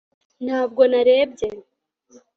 ntabwo 0.45 0.81
narebye 0.91 1.47